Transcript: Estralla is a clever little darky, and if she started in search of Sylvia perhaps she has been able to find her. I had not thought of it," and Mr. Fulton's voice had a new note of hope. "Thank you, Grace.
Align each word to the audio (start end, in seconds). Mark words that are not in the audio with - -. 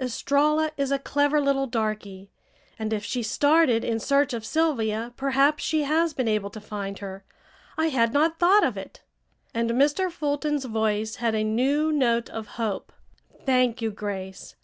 Estralla 0.00 0.72
is 0.76 0.90
a 0.90 0.98
clever 0.98 1.40
little 1.40 1.68
darky, 1.68 2.28
and 2.76 2.92
if 2.92 3.04
she 3.04 3.22
started 3.22 3.84
in 3.84 4.00
search 4.00 4.34
of 4.34 4.44
Sylvia 4.44 5.12
perhaps 5.16 5.62
she 5.62 5.84
has 5.84 6.12
been 6.12 6.26
able 6.26 6.50
to 6.50 6.60
find 6.60 6.98
her. 6.98 7.22
I 7.78 7.90
had 7.90 8.12
not 8.12 8.40
thought 8.40 8.64
of 8.64 8.76
it," 8.76 9.04
and 9.54 9.70
Mr. 9.70 10.10
Fulton's 10.10 10.64
voice 10.64 11.14
had 11.22 11.36
a 11.36 11.44
new 11.44 11.92
note 11.92 12.28
of 12.30 12.48
hope. 12.58 12.92
"Thank 13.44 13.80
you, 13.80 13.92
Grace. 13.92 14.56